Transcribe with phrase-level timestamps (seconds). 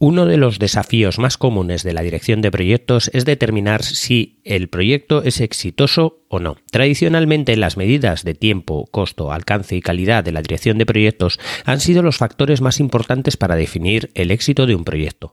[0.00, 4.68] Uno de los desafíos más comunes de la dirección de proyectos es determinar si el
[4.68, 6.56] proyecto es exitoso o no.
[6.70, 11.80] Tradicionalmente las medidas de tiempo, costo, alcance y calidad de la dirección de proyectos han
[11.80, 15.32] sido los factores más importantes para definir el éxito de un proyecto.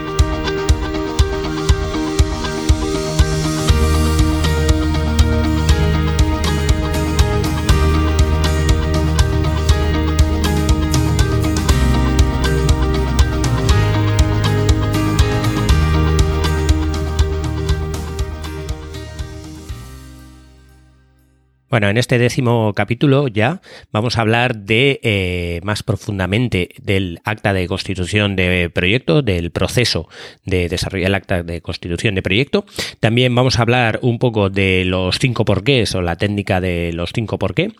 [21.71, 23.61] Bueno, en este décimo capítulo ya
[23.93, 30.09] vamos a hablar de eh, más profundamente del acta de constitución de proyecto, del proceso
[30.43, 32.65] de desarrollar el acta de constitución de proyecto.
[32.99, 37.11] También vamos a hablar un poco de los cinco porqués o la técnica de los
[37.15, 37.71] cinco porqué.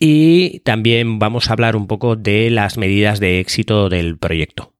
[0.00, 4.77] Y también vamos a hablar un poco de las medidas de éxito del proyecto.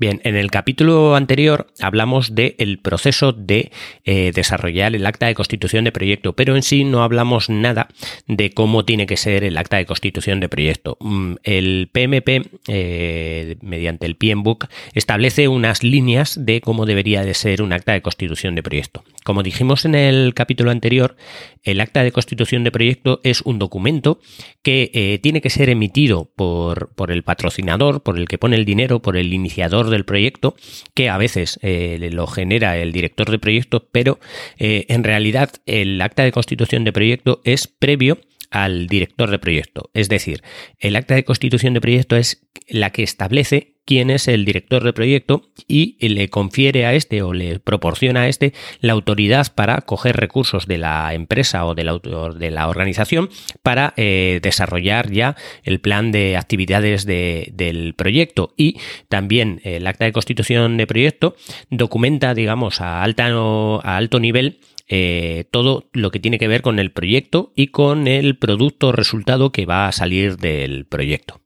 [0.00, 3.70] Bien, en el capítulo anterior hablamos del proceso de
[4.06, 7.88] eh, desarrollar el acta de constitución de proyecto, pero en sí no hablamos nada
[8.26, 10.96] de cómo tiene que ser el acta de constitución de proyecto.
[11.00, 17.60] Mm, el PMP, eh, mediante el PMBOK, establece unas líneas de cómo debería de ser
[17.60, 19.04] un acta de constitución de proyecto.
[19.22, 21.14] Como dijimos en el capítulo anterior,
[21.62, 24.18] el acta de constitución de proyecto es un documento
[24.62, 28.64] que eh, tiene que ser emitido por, por el patrocinador, por el que pone el
[28.64, 30.56] dinero, por el iniciador del proyecto,
[30.94, 34.18] que a veces eh, lo genera el director de proyecto, pero
[34.58, 38.18] eh, en realidad el acta de constitución de proyecto es previo
[38.50, 39.90] al director de proyecto.
[39.94, 40.42] Es decir,
[40.78, 44.92] el acta de constitución de proyecto es la que establece quién es el director de
[44.92, 50.16] proyecto y le confiere a este o le proporciona a este la autoridad para coger
[50.16, 53.30] recursos de la empresa o de la, de la organización
[53.64, 55.34] para eh, desarrollar ya
[55.64, 61.34] el plan de actividades del proyecto y también el acta de constitución de proyecto
[61.68, 66.78] documenta digamos a, alta, a alto nivel eh, todo lo que tiene que ver con
[66.78, 71.40] el proyecto y con el producto o resultado que va a salir del proyecto.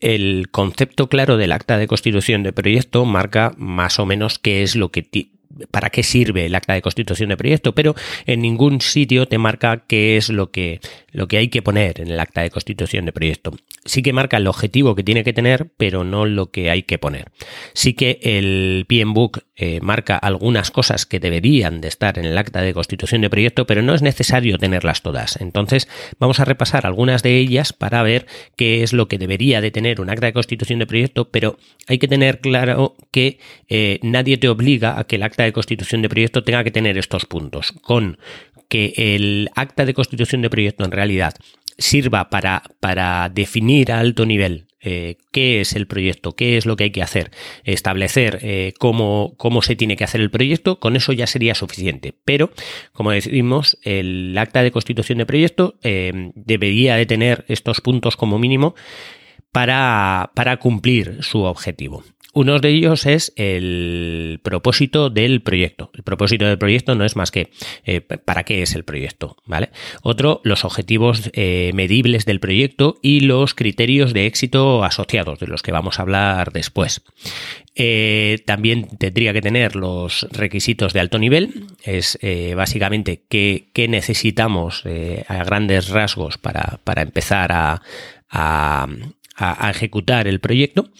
[0.00, 4.76] El concepto claro del acta de constitución de proyecto marca más o menos qué es
[4.76, 5.02] lo que
[5.70, 7.94] para qué sirve el acta de constitución de proyecto, pero
[8.26, 10.80] en ningún sitio te marca qué es lo que,
[11.12, 13.52] lo que hay que poner en el acta de constitución de proyecto.
[13.84, 16.98] Sí que marca el objetivo que tiene que tener, pero no lo que hay que
[16.98, 17.30] poner.
[17.72, 22.60] Sí que el PMBOK eh, marca algunas cosas que deberían de estar en el acta
[22.60, 25.40] de constitución de proyecto, pero no es necesario tenerlas todas.
[25.40, 28.26] Entonces, vamos a repasar algunas de ellas para ver
[28.56, 31.98] qué es lo que debería de tener un acta de constitución de proyecto, pero hay
[31.98, 36.08] que tener claro que eh, nadie te obliga a que el acta de constitución de
[36.08, 37.72] proyecto tenga que tener estos puntos.
[37.82, 38.18] Con
[38.68, 41.34] que el acta de constitución de proyecto en realidad
[41.78, 46.76] sirva para, para definir a alto nivel eh, qué es el proyecto, qué es lo
[46.76, 47.32] que hay que hacer,
[47.64, 52.14] establecer eh, cómo, cómo, se tiene que hacer el proyecto, con eso ya sería suficiente.
[52.24, 52.50] Pero,
[52.92, 58.38] como decimos, el acta de constitución de proyecto eh, debería de tener estos puntos como
[58.38, 58.76] mínimo
[59.50, 62.04] para, para cumplir su objetivo.
[62.36, 65.90] Uno de ellos es el propósito del proyecto.
[65.94, 67.48] El propósito del proyecto no es más que
[67.86, 69.70] eh, para qué es el proyecto, ¿vale?
[70.02, 75.62] Otro, los objetivos eh, medibles del proyecto y los criterios de éxito asociados, de los
[75.62, 77.02] que vamos a hablar después.
[77.74, 82.18] Eh, también tendría que tener los requisitos de alto nivel, es
[82.54, 84.84] básicamente qué, necesitamos
[85.26, 87.80] a grandes rasgos para, empezar a,
[88.28, 88.86] a,
[89.70, 90.90] ejecutar el proyecto,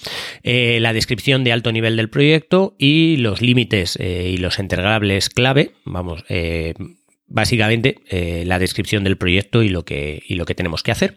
[0.43, 5.31] eh, la descripción de alto nivel del proyecto y los límites eh, y los entregables
[5.31, 6.25] clave, vamos,
[7.29, 7.97] eh, básicamente
[8.45, 11.17] la descripción del proyecto y lo, que, y lo que tenemos que hacer.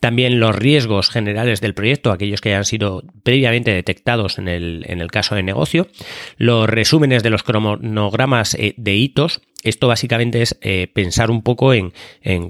[0.00, 5.00] También los riesgos generales del proyecto, aquellos que han sido previamente detectados en el, en
[5.00, 5.88] el caso de negocio,
[6.36, 11.92] los resúmenes de los cronogramas de hitos, esto básicamente es eh, pensar un poco en,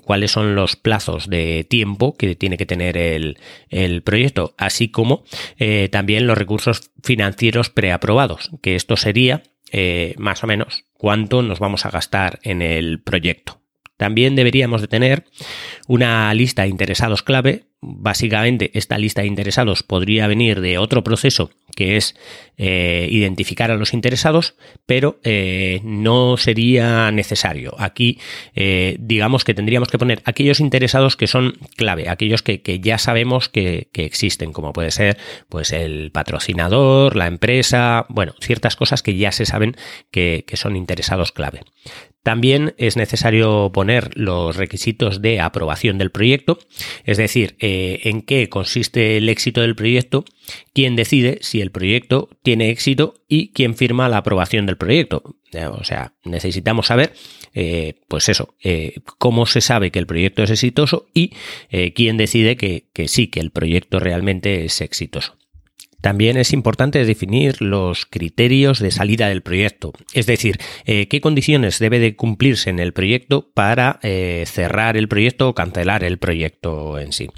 [0.00, 5.24] cuáles son los plazos de tiempo que tiene que tener el, proyecto, así como
[5.58, 11.58] eh, también los recursos financieros preaprobados, que esto sería eh, más o menos cuánto nos
[11.58, 13.60] vamos a gastar en el proyecto.
[13.98, 15.24] También deberíamos de tener
[15.86, 17.64] una lista de interesados clave.
[17.80, 22.16] Básicamente, esta lista de interesados podría venir de otro proceso que es
[22.56, 27.76] eh, identificar a los interesados, pero eh, no sería necesario.
[27.78, 28.18] Aquí,
[28.56, 33.48] eh, digamos que tendríamos que poner aquellos interesados que son clave, aquellos que, ya sabemos
[33.48, 35.18] que, existen, como puede ser
[35.48, 39.76] pues el patrocinador, la empresa, bueno, ciertas cosas que ya se saben
[40.10, 41.60] que son interesados clave.
[42.22, 46.58] También es necesario poner los requisitos de aprobación del proyecto,
[47.04, 50.24] es decir, eh, en qué consiste el éxito del proyecto,
[50.74, 55.36] quién decide si el proyecto tiene éxito y quién firma la aprobación del proyecto.
[55.72, 57.14] O sea, necesitamos saber,
[57.54, 61.32] eh, pues eso, eh, cómo se sabe que el proyecto es exitoso y
[61.94, 65.38] quién decide que sí, que el proyecto realmente es exitoso.
[66.00, 71.78] También es importante definir los criterios de salida del proyecto, es decir, eh, qué condiciones
[71.80, 76.98] debe de cumplirse en el proyecto para eh, cerrar el proyecto o cancelar el proyecto
[76.98, 77.28] en sí.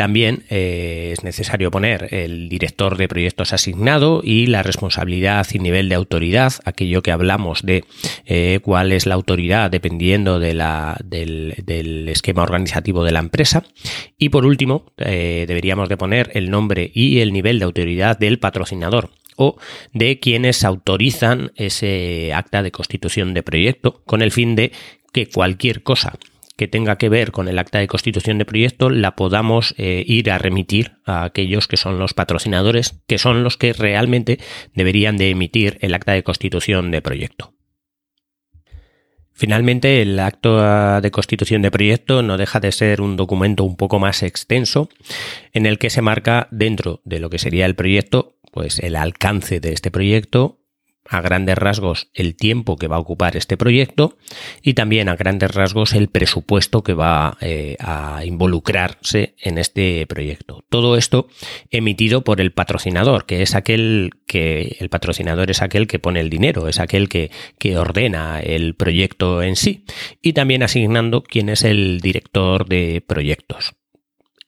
[0.00, 5.90] También eh, es necesario poner el director de proyectos asignado y la responsabilidad y nivel
[5.90, 7.84] de autoridad, aquello que hablamos de
[8.24, 10.58] eh, cuál es la autoridad dependiendo del,
[12.08, 13.62] esquema organizativo de la empresa.
[14.16, 18.38] Y por último, eh, deberíamos de poner el nombre y el nivel de autoridad del
[18.38, 19.58] patrocinador o
[19.92, 24.72] de quienes autorizan ese acta de constitución de proyecto con el fin de
[25.12, 26.18] que cualquier cosa
[26.60, 30.30] que tenga que ver con el acta de constitución de proyecto la podamos eh, ir
[30.30, 34.38] a remitir a aquellos que son los patrocinadores, que son los que realmente
[34.74, 37.54] deberían de emitir el acta de constitución de proyecto.
[39.32, 43.98] Finalmente, el acto de constitución de proyecto no deja de ser un documento un poco
[43.98, 44.90] más extenso
[45.54, 49.60] en el que se marca dentro de lo que sería el proyecto, pues el alcance
[49.60, 50.59] de este proyecto,
[51.10, 54.16] a grandes rasgos el tiempo que va a ocupar este proyecto
[54.62, 60.64] y también a grandes rasgos el presupuesto que va eh, a involucrarse en este proyecto.
[60.70, 61.26] Todo esto
[61.70, 66.30] emitido por el patrocinador, que es aquel que el patrocinador es aquel que pone el
[66.30, 69.84] dinero, es aquel que, que ordena el proyecto en sí
[70.22, 73.74] y también asignando quién es el director de proyectos.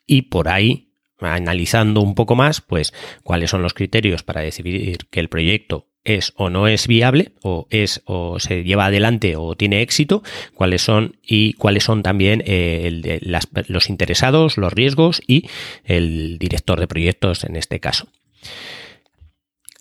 [0.07, 2.93] Y por ahí analizando un poco más, pues
[3.23, 7.67] cuáles son los criterios para decidir que el proyecto es o no es viable o
[7.71, 10.23] es o se lleva adelante o tiene éxito,
[10.55, 13.21] cuáles son y cuáles son también eh,
[13.69, 15.49] los interesados, los riesgos y
[15.85, 18.09] el director de proyectos en este caso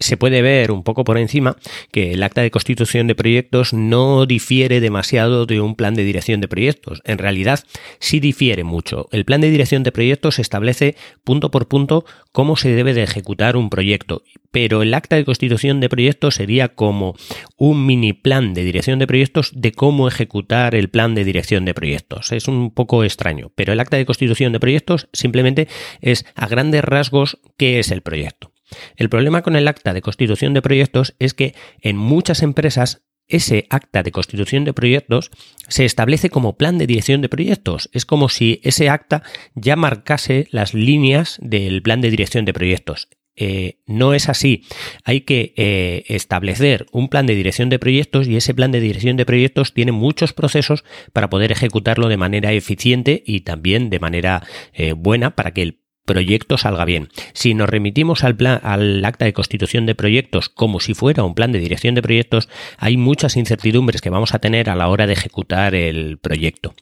[0.01, 1.56] se puede ver un poco por encima
[1.92, 6.42] que el acta de constitución de proyectos no difiere demasiado de un plan de dirección
[6.42, 7.01] de proyectos.
[7.06, 7.63] En realidad,
[8.00, 9.07] sí difiere mucho.
[9.12, 13.56] El plan de dirección de proyectos establece punto por punto cómo se debe de ejecutar
[13.56, 17.15] un proyecto, pero el acta de constitución de proyectos sería como
[17.57, 21.74] un mini plan de dirección de proyectos de cómo ejecutar el plan de dirección de
[21.74, 22.31] proyectos.
[22.31, 25.68] Es un poco extraño, pero el acta de constitución de proyectos simplemente
[26.01, 28.51] es a grandes rasgos qué es el proyecto.
[28.95, 33.65] El problema con el acta de constitución de proyectos es que en muchas empresas ese
[33.69, 35.31] acta de constitución de proyectos
[35.68, 37.89] se establece como plan de dirección de proyectos.
[37.94, 39.23] Es como si ese acta
[39.56, 43.07] ya marcase las líneas del plan de dirección de proyectos.
[43.38, 44.65] Eh, no es así.
[45.06, 49.15] Hay que eh, establecer un plan de dirección de proyectos y ese plan de dirección
[49.15, 50.83] de proyectos tiene muchos procesos
[51.13, 55.81] para poder ejecutarlo de manera eficiente y también de manera eh, buena para que el
[56.06, 57.09] proyecto salga bien.
[57.33, 61.36] Si nos remitimos al, plan, al acta de constitución de proyectos como si fuera un
[61.36, 65.07] plan de dirección de proyectos, hay muchas incertidumbres que vamos a tener a la hora
[65.07, 66.74] de ejecutar el proyecto.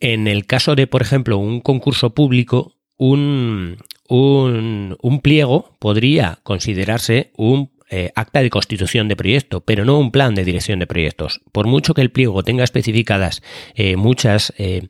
[0.00, 7.70] En el caso de, por ejemplo, un concurso público, un, un, pliego podría considerarse un
[7.88, 11.40] eh, acta de constitución de proyecto, pero no un plan de dirección de proyectos.
[11.52, 13.42] Por mucho que el pliego tenga especificadas
[13.74, 14.88] eh, muchas, eh,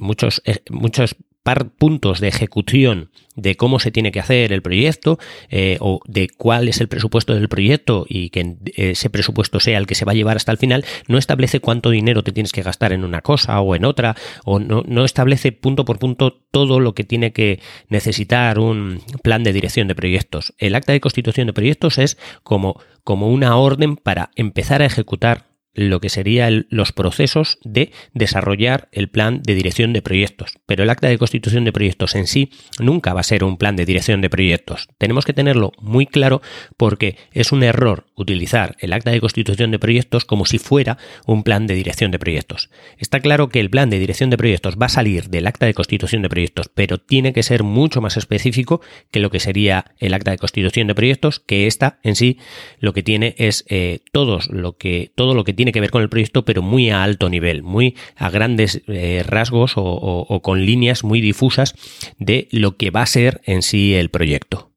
[0.00, 1.31] muchos, muchos par
[1.78, 5.18] puntos de ejecución de cómo se tiene que hacer el proyecto
[5.48, 9.86] eh, o de cuál es el presupuesto del proyecto y que ese presupuesto sea el
[9.86, 12.62] que se va a llevar hasta el final, no establece cuánto dinero te tienes que
[12.62, 16.78] gastar en una cosa o en otra, o no, no establece punto por punto todo
[16.78, 20.54] lo que tiene que necesitar un plan de dirección de proyectos.
[20.58, 25.51] El acta de constitución de proyectos es como, como una orden para empezar a ejecutar
[25.74, 30.58] lo que serían los procesos de desarrollar el plan de dirección de proyectos.
[30.66, 33.76] Pero el acta de constitución de proyectos en sí nunca va a ser un plan
[33.76, 34.88] de dirección de proyectos.
[34.98, 36.42] Tenemos que tenerlo muy claro
[36.76, 41.42] porque es un error utilizar el acta de constitución de proyectos como si fuera un
[41.42, 42.70] plan de dirección de proyectos.
[42.98, 45.74] Está claro que el plan de dirección de proyectos va a salir del acta de
[45.74, 50.14] constitución de proyectos, pero tiene que ser mucho más específico que lo que sería el
[50.14, 52.38] acta de constitución de proyectos, que esta en sí
[52.78, 55.92] lo que tiene es eh, todos lo que, todo lo que tiene tiene que ver
[55.92, 60.66] con el proyecto, pero muy a alto nivel, muy a grandes eh, rasgos o con
[60.66, 61.76] líneas muy difusas
[62.18, 64.72] de lo que va a ser en sí el proyecto.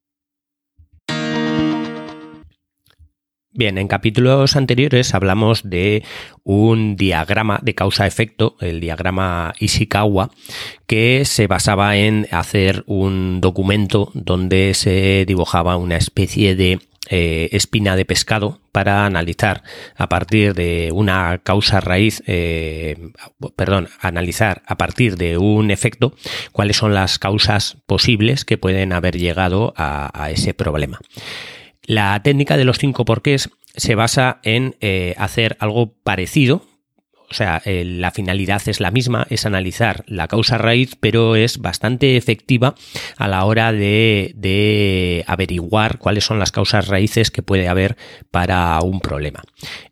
[3.58, 6.04] Bien, en capítulos anteriores hablamos de
[6.44, 10.30] un diagrama de causa-efecto, el diagrama Ishikawa,
[10.88, 17.96] que se basaba en hacer un documento donde se dibujaba una especie de eh, espina
[17.96, 19.64] de pescado para analizar
[19.96, 23.12] a partir de una causa raíz, eh,
[23.56, 26.14] perdón, analizar a partir de un efecto
[26.52, 31.00] cuáles son las causas posibles que pueden haber llegado a ese problema.
[31.88, 36.66] La técnica de los cinco porqués se basa en eh, hacer algo parecido,
[37.36, 42.16] o sea, la finalidad es la misma, es analizar la causa raíz, pero es bastante
[42.16, 42.76] efectiva
[43.18, 47.98] a la hora de, averiguar cuáles son las causas raíces que puede haber
[48.32, 49.42] para un problema.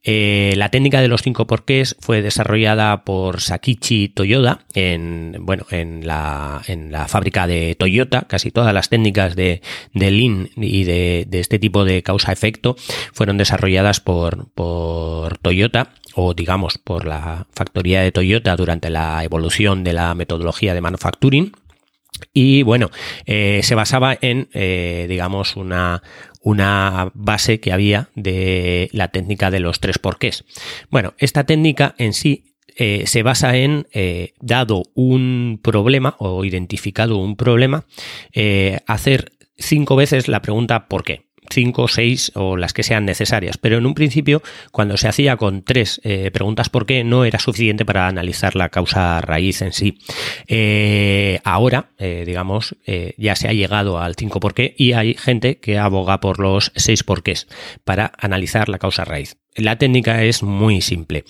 [0.04, 6.08] Eh, la técnica de los cinco porqués fue desarrollada por Sakichi Toyoda en, bueno, en,
[6.08, 8.22] la, en la fábrica de Toyota.
[8.22, 9.62] Casi todas las técnicas de,
[9.94, 12.78] de Lean y de, este tipo de causa-efecto
[13.12, 19.84] fueron desarrolladas por, por Toyota o digamos por la factoría de Toyota durante la evolución
[19.84, 21.52] de la metodología de manufacturing.
[22.34, 22.90] Y bueno,
[23.26, 26.04] eh, se basaba en, eh, digamos, una,
[26.42, 30.46] una base que había de la técnica de los tres porqués.
[30.90, 33.88] Bueno, esta técnica en sí eh, se basa en,
[34.40, 37.86] dado un problema o identificado un problema,
[38.88, 41.33] hacer cinco veces la pregunta ¿por qué?
[41.54, 43.58] Cinco, seis o las que sean necesarias.
[43.58, 44.42] Pero en un principio,
[44.72, 48.70] cuando se hacía con tres eh, preguntas por qué, no era suficiente para analizar la
[48.70, 49.98] causa raíz en sí.
[50.48, 52.76] Eh, ahora, eh, digamos,
[53.18, 56.72] ya se ha llegado al cinco por qué y hay gente que aboga por los
[56.76, 57.48] seis porqués
[57.84, 59.38] para analizar la causa raíz.
[59.56, 61.26] La técnica es muy simple.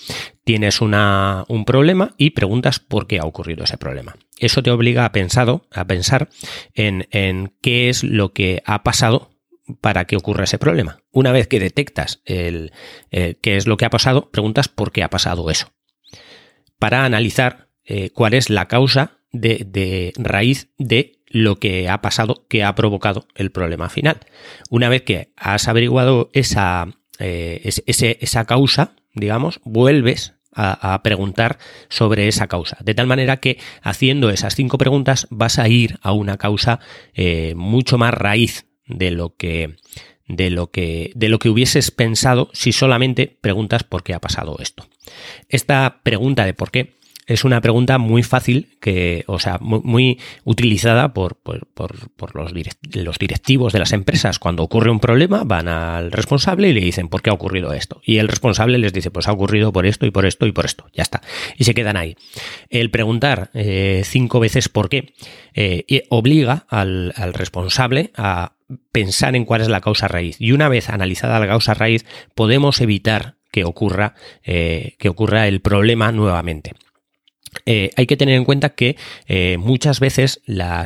[0.45, 4.15] Tienes una, un problema y preguntas por qué ha ocurrido ese problema.
[4.39, 6.29] Eso te obliga a, pensado, a pensar
[6.73, 9.32] en, en qué es lo que ha pasado
[9.81, 10.99] para que ocurra ese problema.
[11.11, 12.71] Una vez que detectas el,
[13.09, 15.71] qué es lo que ha pasado, preguntas por qué ha pasado eso.
[16.79, 22.63] Para analizar eh, cuál es la causa de, raíz de lo que ha pasado, que
[22.63, 24.19] ha provocado el problema final.
[24.69, 26.87] Una vez que has averiguado esa,
[27.19, 31.57] eh, esa causa, digamos, vuelves a, preguntar
[31.89, 32.77] sobre esa causa.
[32.81, 36.79] De tal manera que haciendo esas cinco preguntas vas a ir a una causa
[37.15, 39.75] eh, mucho más raíz de lo que
[40.27, 44.57] de lo que de lo que hubieses pensado si solamente preguntas por qué ha pasado
[44.59, 44.87] esto.
[45.49, 51.13] Esta pregunta de por qué es una pregunta muy fácil, que, o sea, muy, utilizada
[51.13, 51.37] por,
[52.33, 52.51] los,
[52.93, 54.39] los, directivos de las empresas.
[54.39, 58.01] Cuando ocurre un problema, van al responsable y le dicen por qué ha ocurrido esto.
[58.03, 60.65] Y el responsable les dice, pues ha ocurrido por esto y por esto y por
[60.65, 60.85] esto.
[60.93, 61.21] Ya está.
[61.57, 62.17] Y se quedan ahí.
[62.69, 65.13] El preguntar eh, cinco veces por qué
[65.53, 68.52] eh, obliga al, al responsable a
[68.91, 70.37] pensar en cuál es la causa raíz.
[70.39, 72.05] Y una vez analizada la causa raíz,
[72.35, 76.73] podemos evitar que ocurra, eh, que ocurra el problema nuevamente.
[77.67, 80.85] Eh, hay que tener en cuenta que eh, muchas veces la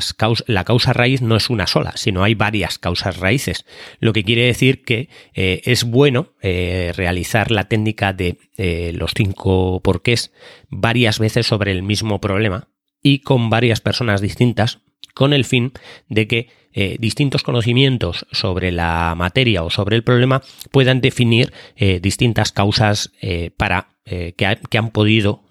[0.65, 3.65] causa raíz no es una sola, sino hay varias causas raíces,
[3.99, 8.37] lo que quiere decir que es bueno realizar la técnica de
[8.93, 10.33] los cinco porqués
[10.69, 12.67] varias veces sobre el mismo problema
[13.01, 14.79] y con varias personas distintas
[15.17, 15.73] con el fin
[16.09, 21.99] de que eh, distintos conocimientos sobre la materia o sobre el problema puedan definir eh,
[21.99, 24.35] distintas causas eh, para que,
[24.69, 25.43] que, han podido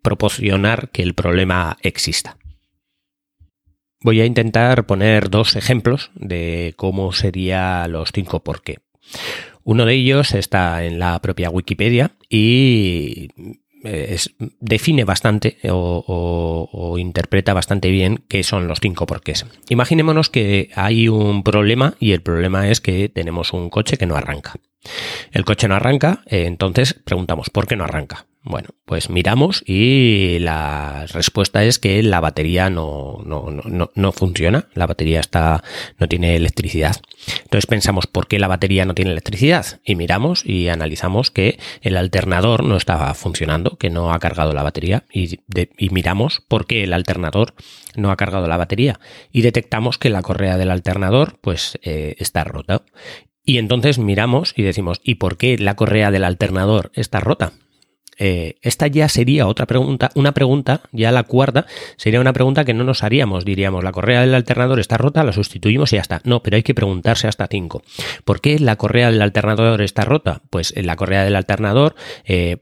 [0.00, 2.38] proporcionar que el problema exista.
[4.00, 8.78] Voy a intentar poner dos ejemplos de cómo sería los cinco por qué.
[9.64, 13.28] Uno de ellos está en la propia Wikipedia y
[13.84, 14.16] eh,
[14.60, 19.46] define bastante o, interpreta bastante bien qué son los cinco porqués.
[19.68, 24.16] Imaginémonos que hay un problema y el problema es que tenemos un coche que no
[24.16, 24.54] arranca.
[25.32, 28.26] El coche no arranca, eh, entonces preguntamos, ¿por qué no arranca?
[28.48, 34.68] Bueno, pues miramos y la respuesta es que la batería no, no, no, no, funciona,
[34.74, 35.64] la batería está,
[35.98, 36.94] no tiene electricidad.
[37.42, 39.80] Entonces pensamos, ¿por qué la batería no tiene electricidad?
[39.84, 44.62] Y miramos y analizamos que el alternador no estaba funcionando, que no ha cargado la
[44.62, 45.40] batería y,
[45.90, 47.54] miramos por qué el alternador
[47.96, 49.00] no ha cargado la batería
[49.32, 52.84] y detectamos que la correa del alternador pues eh, está rota.
[53.44, 57.52] Y entonces miramos y decimos, ¿y por qué la correa del alternador está rota?
[58.18, 62.74] Eh, esta ya sería otra pregunta, una pregunta, ya la cuarta, sería una pregunta que
[62.74, 66.20] no nos haríamos, diríamos, la correa del alternador está rota, la sustituimos y ya está.
[66.24, 67.82] No, pero hay que preguntarse hasta cinco.
[68.24, 70.42] ¿Por qué la correa del alternador está rota?
[70.50, 71.94] Pues la correa del alternador
[72.24, 72.56] eh,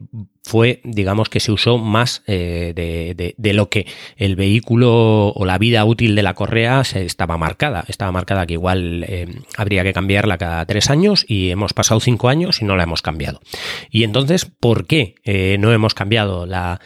[0.45, 5.83] fue, digamos, que se usó más eh, de, lo que el vehículo o la vida
[5.85, 7.83] útil de la correa se estaba marcada.
[7.87, 12.29] Estaba marcada que igual eh, habría que cambiarla cada tres años y hemos pasado cinco
[12.29, 13.41] años y no la hemos cambiado.
[13.89, 16.79] Y entonces, ¿por qué eh, no hemos cambiado la,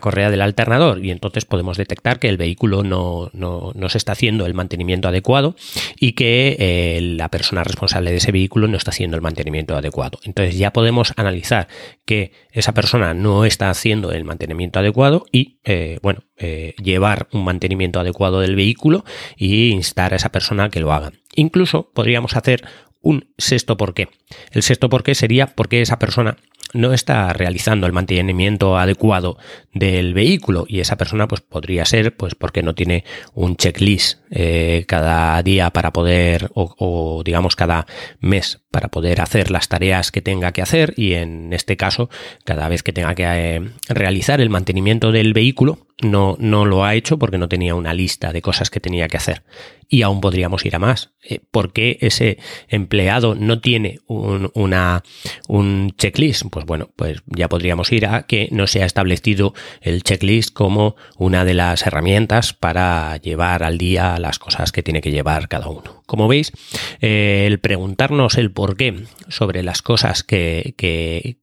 [0.00, 1.02] correa del alternador?
[1.02, 5.08] Y entonces podemos detectar que el vehículo no, no, no se está haciendo el mantenimiento
[5.08, 5.56] adecuado
[5.98, 10.18] y que la persona responsable de ese vehículo no está haciendo el mantenimiento adecuado.
[10.24, 11.68] Entonces ya podemos analizar
[12.04, 17.44] que esa persona no está haciendo el mantenimiento adecuado y, eh, bueno, eh, llevar un
[17.44, 19.04] mantenimiento adecuado del vehículo
[19.36, 21.12] y instar a esa persona a que lo haga.
[21.34, 22.64] Incluso podríamos hacer
[23.02, 24.08] un sexto por qué.
[24.50, 26.36] El sexto por qué sería porque esa persona
[26.74, 29.38] no está realizando el mantenimiento adecuado
[29.72, 34.84] del vehículo y esa persona pues podría ser pues porque no tiene un checklist eh,
[34.88, 37.86] cada día para poder o, digamos cada
[38.20, 42.10] mes para poder hacer las tareas que tenga que hacer y en este caso
[42.44, 46.94] cada vez que tenga que eh, realizar el mantenimiento del vehículo no, no lo ha
[46.94, 49.42] hecho porque no tenía una lista de cosas que tenía que hacer.
[49.88, 51.12] Y aún podríamos ir a más.
[51.22, 55.04] Eh, ¿Por qué ese empleado no tiene un, una,
[55.48, 56.42] un checklist?
[56.50, 60.96] Pues bueno, pues ya podríamos ir a que no se ha establecido el checklist como
[61.16, 65.68] una de las herramientas para llevar al día las cosas que tiene que llevar cada
[65.68, 66.02] uno.
[66.06, 66.52] Como veis,
[67.00, 71.36] eh, el preguntarnos el por qué sobre las cosas que, que,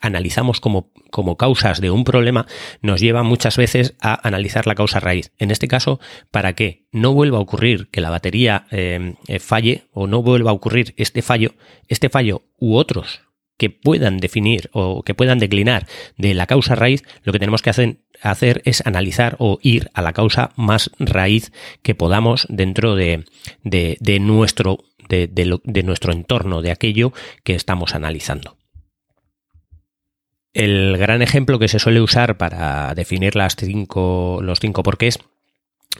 [0.00, 2.46] analizamos como como causas de un problema
[2.82, 5.32] nos lleva muchas veces a analizar la causa raíz.
[5.38, 5.98] En este caso,
[6.30, 10.50] para que no vuelva a ocurrir que la batería eh, eh, falle o no vuelva
[10.50, 11.54] a ocurrir este fallo,
[11.88, 13.25] este fallo u otros
[13.56, 15.86] que puedan definir o que puedan declinar
[16.16, 20.12] de la causa raíz, lo que tenemos que hacer, es analizar o ir a la
[20.12, 23.24] causa más raíz que podamos dentro de,
[23.62, 27.12] de, nuestro, de nuestro entorno, de aquello
[27.44, 28.56] que estamos analizando.
[30.56, 35.18] El gran ejemplo que se suele usar para definir las cinco, los cinco porqués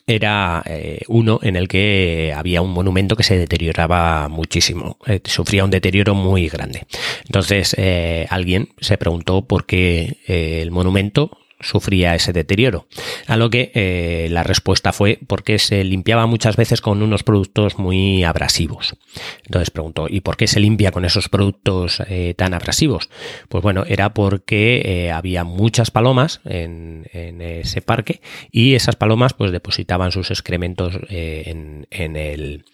[0.06, 5.64] era eh, uno en el que había un monumento que se deterioraba muchísimo, eh, sufría
[5.64, 6.86] un deterioro muy grande.
[7.24, 12.86] Entonces eh, alguien se preguntó por qué el monumento sufría ese deterioro.
[13.26, 17.78] A lo que eh, la respuesta fue porque se limpiaba muchas veces con unos productos
[17.78, 18.96] muy abrasivos.
[19.44, 23.08] Entonces preguntó, ¿y por qué se limpia con esos productos eh, tan abrasivos?
[23.48, 29.50] Pues bueno, era porque eh, había muchas palomas en, ese parque y esas palomas pues
[29.52, 32.64] depositaban sus excrementos en, el,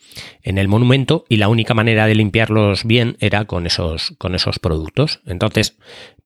[0.43, 4.59] en el monumento y la única manera de limpiarlos bien era con esos, con esos
[4.59, 5.21] productos.
[5.27, 5.77] Entonces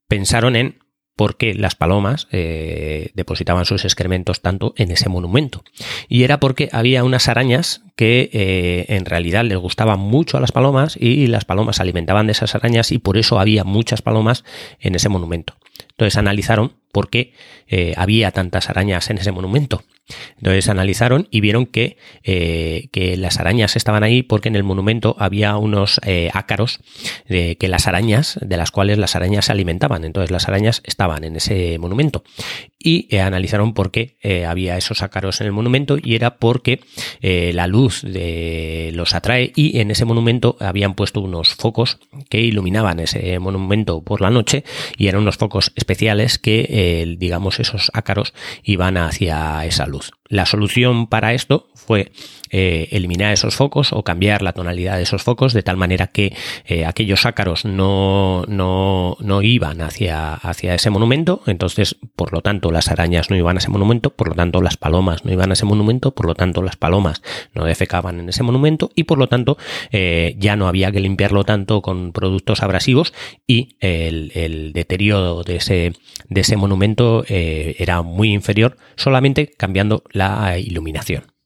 [0.08, 0.78] pensaron en
[1.16, 5.64] porque las palomas eh, depositaban sus excrementos tanto en ese monumento.
[6.08, 10.52] Y era porque había unas arañas que eh, en realidad les gustaban mucho a las
[10.52, 14.44] palomas y las palomas se alimentaban de esas arañas y por eso había muchas palomas
[14.78, 15.54] en ese monumento.
[15.90, 17.34] Entonces analizaron por qué
[17.68, 19.82] eh, había tantas arañas en ese monumento.
[20.38, 25.16] Entonces analizaron y vieron que, eh, que, las arañas estaban ahí porque en el monumento
[25.18, 26.78] había unos eh, ácaros
[27.28, 30.04] de que las arañas, de las cuales las arañas se alimentaban.
[30.04, 32.22] Entonces las arañas estaban en ese monumento.
[32.78, 36.78] Y analizaron por qué había esos ácaros en el monumento y era porque
[37.20, 43.40] la luz los atrae y en ese monumento habían puesto unos focos que iluminaban ese
[43.40, 44.62] monumento por la noche
[44.96, 46.85] y eran unos focos especiales que
[47.18, 50.12] digamos, esos ácaros iban hacia esa luz.
[50.28, 52.10] La solución para esto fue
[52.50, 56.32] eh, eliminar esos focos o cambiar la tonalidad de esos focos de tal manera que
[56.64, 62.70] eh, aquellos ácaros no, no, no, iban hacia, hacia ese monumento, entonces por lo tanto
[62.70, 65.54] las arañas no iban a ese monumento, por lo tanto las palomas no iban a
[65.54, 67.20] ese monumento, por lo tanto las palomas
[67.52, 69.58] no defecaban en ese monumento y por lo tanto
[69.90, 73.12] eh, ya no había que limpiarlo tanto con productos abrasivos
[73.46, 75.92] y el, el deterioro de ese,
[76.28, 81.36] de ese monumento era muy inferior solamente cambiando la iluminación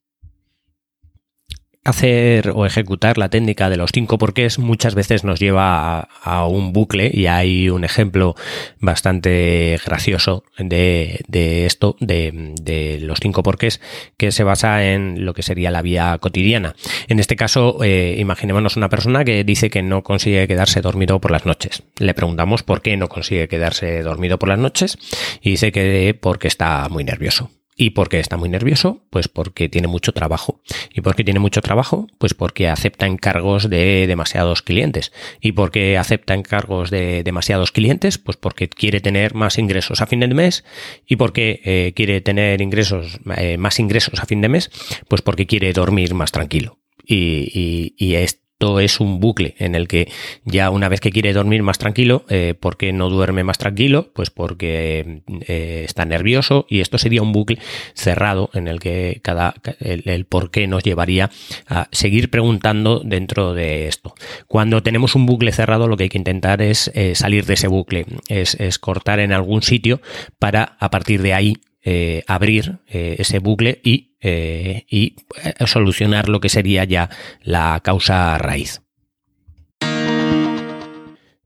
[1.85, 6.72] hacer o ejecutar la técnica de los cinco porqués muchas veces nos lleva a, un
[6.72, 8.35] bucle y hay un ejemplo
[8.78, 11.24] bastante gracioso de,
[11.66, 13.80] esto, de, los cinco porqués,
[14.16, 16.74] que se basa en lo que sería la vía cotidiana.
[17.09, 21.30] En este caso, eh, imaginémonos una persona que dice que no consigue quedarse dormido por
[21.30, 21.83] las noches.
[21.98, 24.98] Le preguntamos por qué no consigue quedarse dormido por las noches
[25.40, 29.06] y dice que porque está muy nervioso ¿Y por qué está muy nervioso?
[29.08, 30.60] Pues porque tiene mucho trabajo.
[30.92, 32.08] ¿Y por qué tiene mucho trabajo?
[32.18, 35.12] Pues porque acepta encargos de demasiados clientes.
[35.40, 38.18] ¿Y por qué acepta encargos de demasiados clientes?
[38.18, 40.62] Pues porque quiere tener más ingresos a fin de mes.
[41.06, 44.70] ¿Y por qué eh, quiere tener ingresos, eh, más ingresos a fin de mes?
[45.08, 46.80] Pues porque quiere dormir más tranquilo.
[47.02, 48.14] Y, y, y,
[48.61, 50.12] esto es un bucle en el que
[50.44, 54.11] ya una vez que quiere dormir más tranquilo, eh, ¿por qué no duerme más tranquilo?
[54.12, 57.59] Pues porque eh, está nervioso y esto sería un bucle
[57.94, 61.31] cerrado en el que cada el, por qué nos llevaría
[61.68, 64.14] a seguir preguntando dentro de esto.
[64.46, 67.66] Cuando tenemos un bucle cerrado, lo que hay que intentar es eh, salir de ese
[67.66, 70.03] bucle, es, es cortar en algún sitio
[70.38, 75.16] para a partir de ahí eh, abrir eh, ese bucle y, eh, y
[75.64, 77.08] solucionar lo que sería ya
[77.42, 78.82] la causa raíz.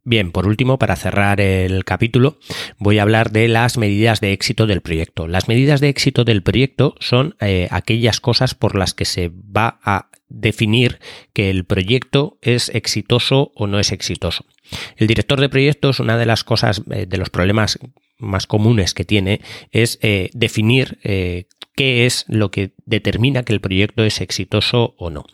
[0.02, 2.38] Bien, por último, para cerrar el capítulo,
[2.78, 5.28] voy a hablar de las medidas de éxito del proyecto.
[5.28, 7.36] Las medidas de éxito del proyecto son
[7.70, 10.98] aquellas cosas por las que se va a definir
[11.32, 14.44] que el proyecto es exitoso o no es exitoso.
[14.96, 17.78] El director de proyectos, una de las cosas, de los problemas
[18.18, 21.46] más comunes que tiene es eh, definir eh,
[21.76, 25.24] qué es lo que determina que el proyecto es exitoso o no.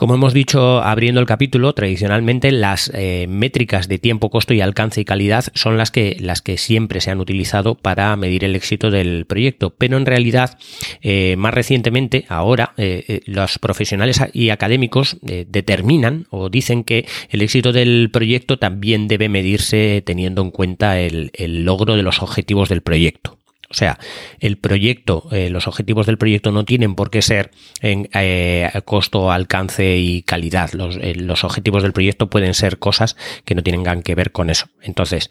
[0.00, 5.02] Como hemos dicho abriendo el capítulo, tradicionalmente las eh, métricas de tiempo, costo y alcance
[5.02, 8.90] y calidad son las que, las que siempre se han utilizado para medir el éxito
[8.90, 9.74] del proyecto.
[9.76, 10.56] Pero en realidad,
[11.02, 17.70] eh, más recientemente, ahora, eh, los profesionales y académicos determinan o dicen que el éxito
[17.74, 21.30] del proyecto también debe medirse teniendo en cuenta el
[21.66, 23.39] logro de los objetivos del proyecto.
[23.70, 24.00] O sea,
[24.40, 29.30] el proyecto, eh, los objetivos del proyecto no tienen por qué ser en eh, costo,
[29.30, 30.72] alcance y calidad.
[30.72, 34.50] Los, eh, los, objetivos del proyecto pueden ser cosas que no tengan que ver con
[34.50, 34.66] eso.
[34.82, 35.30] Entonces,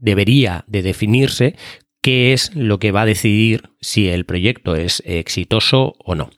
[0.00, 1.54] debería de definirse
[2.00, 6.30] qué es lo que va a decidir si el proyecto es exitoso o no.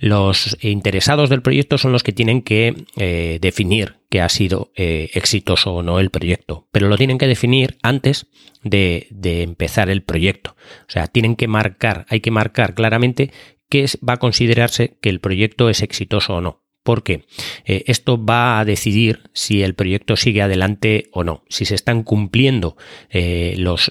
[0.00, 5.10] Los interesados del proyecto son los que tienen que eh, definir que ha sido eh,
[5.14, 8.26] exitoso o no el proyecto, pero lo tienen que definir antes
[8.62, 10.56] de, de, empezar el proyecto.
[10.88, 13.32] O sea, tienen que marcar, hay que marcar claramente
[13.68, 17.24] qué va a considerarse que el proyecto es exitoso o no porque
[17.64, 22.04] eh, esto va a decidir si el proyecto sigue adelante o no, si se están
[22.04, 22.76] cumpliendo
[23.10, 23.90] eh, los,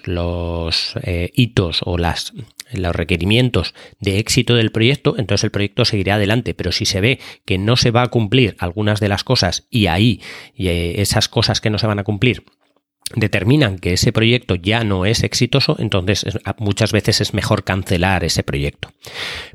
[1.01, 2.33] eh, hitos o las,
[2.71, 7.19] los requerimientos de éxito del proyecto, entonces el proyecto seguirá adelante, pero si se ve
[7.45, 10.21] que no se va a cumplir algunas de las cosas y ahí
[10.55, 12.43] esas cosas que no se van a cumplir
[13.15, 16.25] determinan que ese proyecto ya no es exitoso, entonces
[16.57, 18.91] muchas veces es mejor cancelar ese proyecto.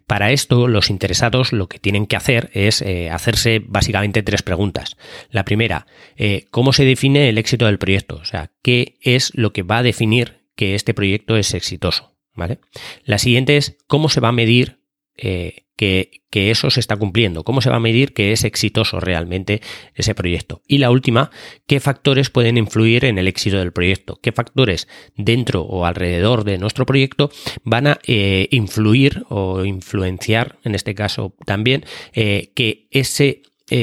[0.07, 4.97] Para esto, los interesados lo que tienen que hacer es eh, hacerse básicamente tres preguntas.
[5.31, 8.17] La primera, eh, ¿cómo se define el éxito del proyecto?
[8.17, 12.15] O sea, ¿qué es lo que va a definir que este proyecto es exitoso?
[12.35, 12.61] ¿Vale?
[13.05, 14.78] La siguiente es, ¿cómo se va a medir
[15.19, 19.61] eh, que, eso se está cumpliendo, cómo se va a medir que es exitoso realmente
[19.95, 20.63] ese proyecto.
[20.67, 21.31] Y la última,
[21.67, 26.59] qué factores pueden influir en el éxito del proyecto, qué factores dentro o alrededor de
[26.59, 27.31] nuestro proyecto
[27.65, 33.43] van a eh, influir o influenciar, en este caso también, eh, que ese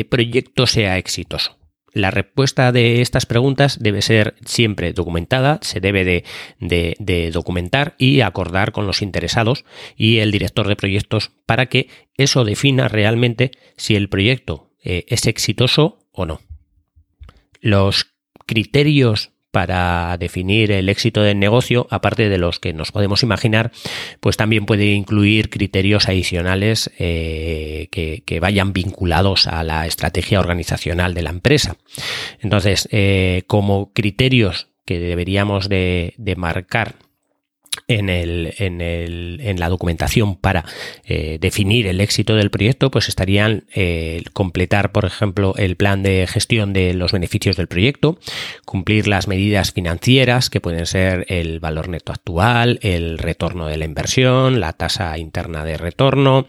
[0.09, 1.57] proyecto sea exitoso.
[1.95, 6.03] La respuesta de estas preguntas debe ser siempre documentada, se debe
[6.59, 9.63] de, documentar y acordar con los interesados
[9.95, 15.25] y el director de proyectos para que eso defina realmente si el proyecto eh, es
[15.25, 16.41] exitoso o no.
[17.61, 18.07] Los
[18.45, 23.71] criterios para definir el éxito del negocio, aparte de los que nos podemos imaginar,
[24.19, 31.21] pues también puede incluir criterios adicionales eh, que, vayan vinculados a la estrategia organizacional de
[31.21, 31.77] la empresa.
[32.41, 36.95] Entonces, eh, como criterios que deberíamos de marcar
[37.87, 40.65] en, el, en, el, en la documentación para
[41.05, 46.25] eh, definir el éxito del proyecto, pues estarían eh, completar, por ejemplo, el plan de
[46.27, 48.17] gestión de los beneficios del proyecto,
[48.65, 53.85] cumplir las medidas financieras, que pueden ser el valor neto actual, el retorno de la
[53.85, 56.45] inversión, la tasa interna de retorno,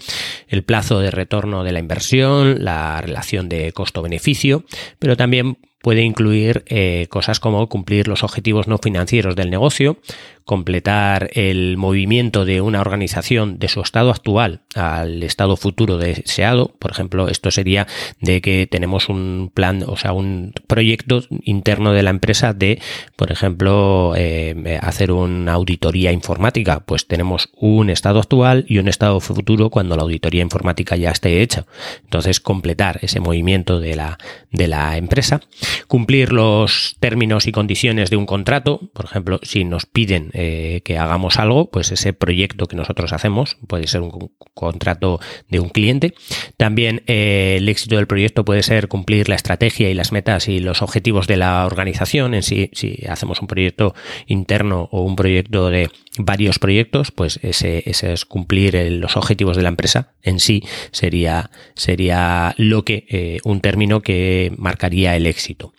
[0.48, 4.64] el plazo de retorno de la inversión, la relación de costo-beneficio,
[4.98, 9.98] pero también puede incluir eh, cosas como cumplir los objetivos no financieros del negocio,
[10.46, 16.72] completar el movimiento de una organización de su estado actual al estado futuro deseado.
[16.78, 17.88] Por ejemplo, esto sería
[18.20, 22.80] de que tenemos un plan, o sea, un proyecto interno de la empresa de,
[23.16, 26.84] por ejemplo, eh, hacer una auditoría informática.
[26.86, 31.42] Pues tenemos un estado actual y un estado futuro cuando la auditoría informática ya esté
[31.42, 31.66] hecha.
[32.04, 34.16] Entonces, completar ese movimiento de la,
[34.52, 35.40] de la empresa.
[35.88, 38.80] Cumplir los términos y condiciones de un contrato.
[38.92, 43.56] Por ejemplo, si nos piden eh, que hagamos algo, pues ese proyecto que nosotros hacemos
[43.66, 45.18] puede ser un contrato
[45.48, 46.12] de un cliente.
[46.58, 50.60] También eh, el éxito del proyecto puede ser cumplir la estrategia y las metas y
[50.60, 52.68] los objetivos de la organización en sí.
[52.74, 53.94] Si hacemos un proyecto
[54.26, 59.70] interno o un proyecto de varios proyectos, pues ese, es cumplir los objetivos de la
[59.70, 65.72] empresa en sí sería, sería lo que, eh, un término que marcaría el éxito.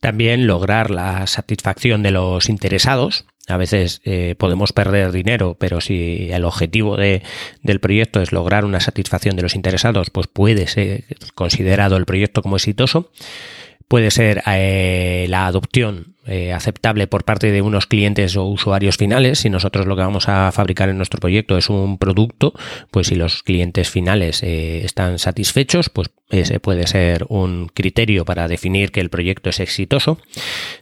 [0.00, 6.30] También lograr la satisfacción de los interesados, a veces eh, podemos perder dinero, pero si
[6.30, 7.22] el objetivo de,
[7.62, 12.42] del proyecto es lograr una satisfacción de los interesados, pues puede ser considerado el proyecto
[12.42, 13.10] como exitoso.
[13.90, 19.40] Puede ser eh, la adopción eh, aceptable por parte de unos clientes o usuarios finales.
[19.40, 22.54] Si nosotros lo que vamos a fabricar en nuestro proyecto es un producto,
[22.92, 28.46] pues si los clientes finales eh, están satisfechos, pues ese puede ser un criterio para
[28.46, 30.20] definir que el proyecto es exitoso.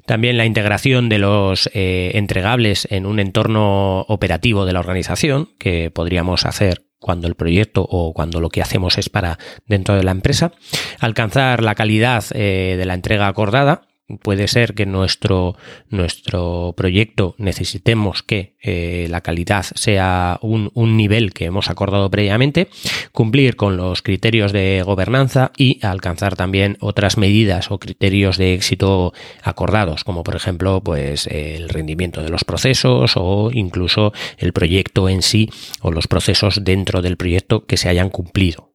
[0.04, 6.44] También la integración de los entregables en un entorno operativo de la organización, que podríamos
[6.44, 10.52] hacer cuando el proyecto o cuando lo que hacemos es para dentro de la empresa,
[11.00, 13.87] alcanzar la calidad eh, de la entrega acordada,
[14.22, 15.56] puede ser que nuestro,
[15.90, 22.68] nuestro proyecto necesitemos que eh, la calidad sea un, un, nivel que hemos acordado previamente,
[23.12, 29.12] cumplir con los criterios de gobernanza y alcanzar también otras medidas o criterios de éxito
[29.42, 35.22] acordados, como por ejemplo pues el rendimiento de los procesos o incluso el proyecto en
[35.22, 35.50] sí
[35.82, 38.67] o los procesos dentro del proyecto que se hayan cumplido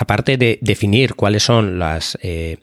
[0.00, 1.78] aparte de definir cuáles son
[2.22, 2.56] eh,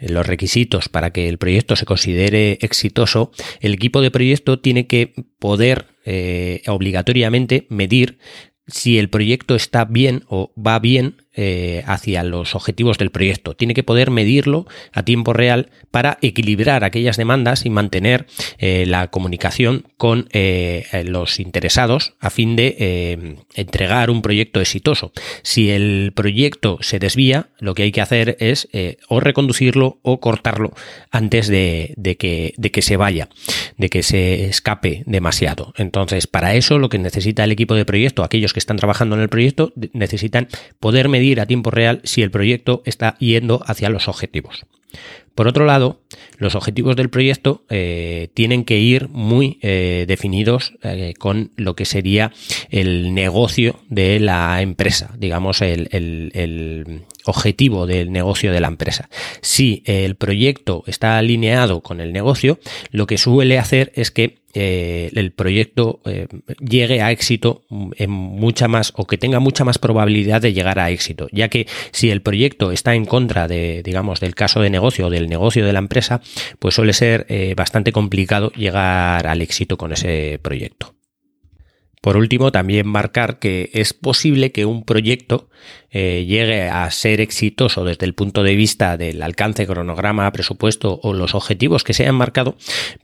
[0.00, 5.14] los requisitos para que el proyecto se considere exitoso, el equipo de proyecto tiene que
[5.38, 8.18] poder eh, obligatoriamente medir
[8.66, 13.54] si el proyecto está bien o va bien eh, hacia los objetivos del proyecto.
[13.54, 18.26] Tiene que poder medirlo a tiempo real para equilibrar aquellas demandas y mantener
[18.58, 25.12] eh, la comunicación con eh, los interesados a fin de entregar un proyecto exitoso.
[25.42, 28.68] Si el proyecto se desvía, lo que hay que hacer es
[29.08, 30.72] o reconducirlo o cortarlo
[31.12, 33.28] antes de, que, de que se vaya,
[33.76, 35.72] de que se escape demasiado.
[35.76, 39.22] Entonces, para eso lo que necesita el equipo de proyecto, aquellos que están trabajando en
[39.22, 40.48] el proyecto, necesitan
[40.80, 44.66] poder medir a tiempo real si el proyecto está yendo hacia los objetivos.
[45.34, 46.00] Por otro lado,
[46.38, 51.84] los objetivos del proyecto eh, tienen que ir muy eh, definidos eh, con lo que
[51.84, 52.32] sería
[52.70, 59.08] el negocio de la empresa, digamos, el, el, objetivo del negocio de la empresa.
[59.40, 62.58] Si el proyecto está alineado con el negocio,
[62.90, 66.26] lo que suele hacer es que eh, el proyecto eh,
[66.58, 67.62] llegue a éxito
[67.96, 71.68] en mucha más o que tenga mucha más probabilidad de llegar a éxito, ya que
[71.92, 75.64] si el proyecto está en contra de, digamos, del caso de negocio o del negocio
[75.64, 76.20] de la empresa,
[76.58, 80.94] pues suele ser eh, bastante complicado llegar al éxito con ese proyecto.
[82.00, 85.50] Por último, también marcar que es posible que un proyecto
[85.92, 91.12] eh, llegue a ser exitoso desde el punto de vista del alcance, cronograma, presupuesto o
[91.12, 92.56] los objetivos que se hayan marcado,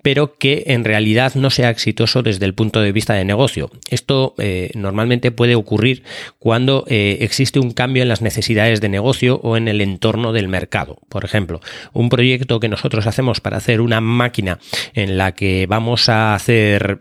[0.02, 3.72] pero que en realidad no sea exitoso desde el punto de vista de negocio.
[3.90, 6.04] Esto eh, normalmente puede ocurrir
[6.38, 10.46] cuando eh, existe un cambio en las necesidades de negocio o en el entorno del
[10.46, 11.00] mercado.
[11.08, 11.60] Por ejemplo,
[11.92, 14.60] un proyecto que nosotros hacemos para hacer una máquina
[14.94, 16.98] en la que vamos a hacer,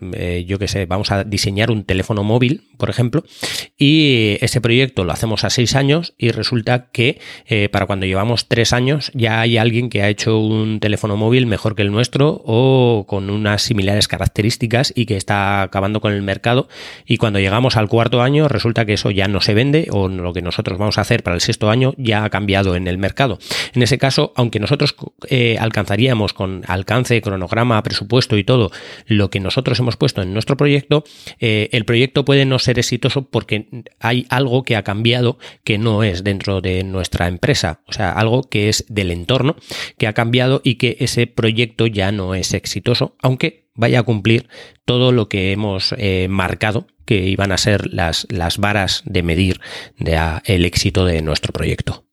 [0.47, 3.24] yo qué sé, vamos a diseñar un teléfono móvil, por ejemplo,
[3.78, 8.48] y ese proyecto lo hacemos a seis años y resulta que eh, para cuando llevamos
[8.48, 12.41] tres años ya hay alguien que ha hecho un teléfono móvil mejor que el nuestro
[12.45, 16.67] o con unas similares características y que está acabando con el mercado
[17.06, 20.34] y cuando llegamos al cuarto año resulta que eso ya no se vende o lo
[20.34, 23.39] que nosotros vamos a hacer para el sexto año ya ha cambiado en el mercado.
[23.74, 24.95] En ese caso, aunque nosotros
[25.30, 28.71] eh, alcanzaríamos con alcance, cronograma, presupuesto y todo
[29.08, 31.04] lo que nosotros hemos puesto en nuestro proyecto,
[31.39, 33.68] eh, el proyecto puede no ser exitoso porque
[34.00, 38.44] hay algo que ha cambiado que no es dentro de nuestra empresa, o sea, algo
[38.44, 39.56] que es del entorno,
[39.98, 44.48] que ha cambiado y que ese proyecto ya no es exitoso, aunque vaya a cumplir
[44.86, 49.60] todo lo que hemos eh, marcado que iban a ser las, las varas de medir
[49.98, 52.05] de, el éxito de nuestro proyecto.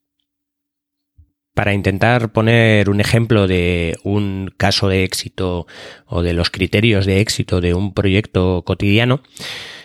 [1.54, 5.66] Para intentar poner un ejemplo de un caso de éxito
[6.06, 9.20] o de los criterios de éxito de un proyecto cotidiano,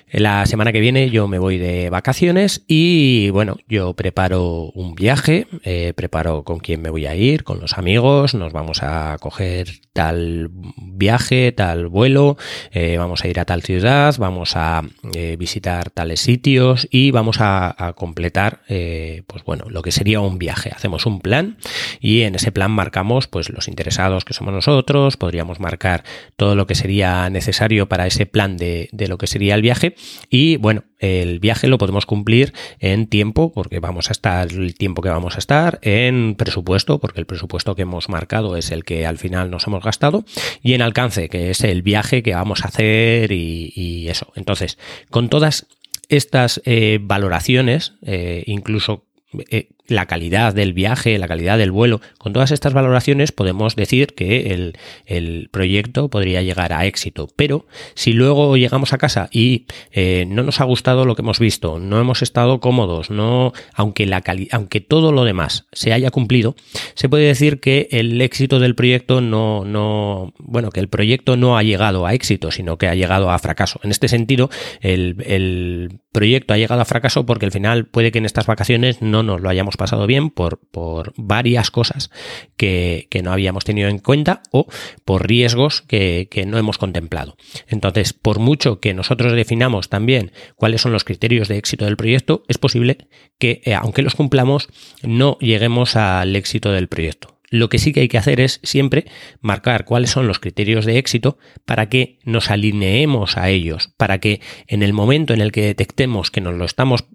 [0.09, 5.47] La semana que viene yo me voy de vacaciones y bueno, yo preparo un viaje,
[5.63, 9.67] eh, preparo con quién me voy a ir, con los amigos, nos vamos a coger
[9.91, 12.37] tal viaje, tal vuelo,
[12.71, 17.37] eh, vamos a ir a tal ciudad, vamos a eh, visitar tales sitios y vamos
[17.41, 20.71] a, completar, pues bueno, lo que sería un viaje.
[20.73, 21.57] Hacemos un plan
[21.99, 26.03] y en ese plan marcamos pues los interesados que somos nosotros, podríamos marcar
[26.35, 29.96] todo lo que sería necesario para ese plan de, de lo que sería el viaje
[30.29, 35.01] y bueno, el viaje lo podemos cumplir en tiempo, porque vamos a estar el tiempo
[35.01, 39.05] que vamos a estar, en presupuesto, porque el presupuesto que hemos marcado es el que
[39.05, 40.25] al final nos hemos gastado,
[40.61, 44.31] y en alcance, que es el viaje que vamos a hacer y, eso.
[44.35, 44.77] Entonces,
[45.09, 45.67] con todas
[46.07, 49.05] estas eh, valoraciones, eh, incluso
[49.49, 54.13] eh, la calidad del viaje, la calidad del vuelo, con todas estas valoraciones podemos decir
[54.13, 54.73] que
[55.05, 57.29] el, proyecto podría llegar a éxito.
[57.35, 61.39] Pero si luego llegamos a casa y eh, no nos ha gustado lo que hemos
[61.39, 64.21] visto, no hemos estado cómodos, no, aunque, la
[64.51, 66.55] aunque todo lo demás se haya cumplido,
[66.95, 71.57] se puede decir que el éxito del proyecto no, no, bueno, que el proyecto no
[71.57, 73.79] ha llegado a éxito, sino que ha llegado a fracaso.
[73.83, 74.49] En este sentido,
[74.81, 79.01] el, el proyecto ha llegado a fracaso porque al final puede que en estas vacaciones
[79.01, 82.11] no nos lo hayamos pasado bien por, por varias cosas
[82.57, 84.67] que, no habíamos tenido en cuenta o
[85.05, 87.35] por riesgos que, no hemos contemplado.
[87.67, 92.43] Entonces, por mucho que nosotros definamos también cuáles son los criterios de éxito del proyecto,
[92.47, 93.07] es posible
[93.39, 94.69] que, eh, aunque los cumplamos,
[95.03, 97.37] no lleguemos al éxito del proyecto.
[97.49, 99.05] Lo que sí que hay que hacer es siempre
[99.39, 104.41] marcar cuáles son los criterios de éxito para que nos alineemos a ellos, para que
[104.67, 107.05] en el momento en el que detectemos que nos lo estamos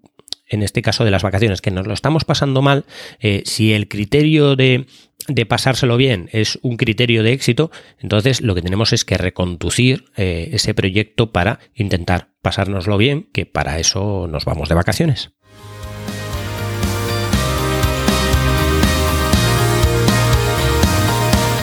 [0.52, 2.84] en este caso de las vacaciones, que nos lo estamos pasando mal,
[3.20, 4.86] eh, si el criterio de,
[5.48, 10.50] pasárselo bien es un criterio de éxito, entonces lo que tenemos es que reconducir eh,
[10.52, 15.30] ese proyecto para intentar pasárnoslo bien, que para eso nos vamos de vacaciones.